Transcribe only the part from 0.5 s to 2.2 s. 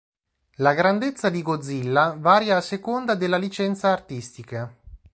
La grandezza di Godzilla